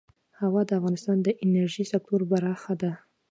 [0.39, 2.91] هوا د افغانستان د انرژۍ سکتور برخه ده.